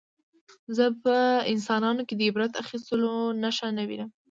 [0.75, 1.13] زه په
[1.53, 4.09] انسانانو کې د عبرت اخیستلو نښه نه وینم